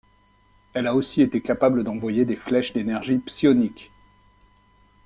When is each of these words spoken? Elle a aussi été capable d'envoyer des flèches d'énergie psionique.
Elle 0.73 0.87
a 0.87 0.95
aussi 0.95 1.21
été 1.21 1.41
capable 1.41 1.83
d'envoyer 1.83 2.25
des 2.25 2.35
flèches 2.35 2.73
d'énergie 2.73 3.19
psionique. 3.19 3.91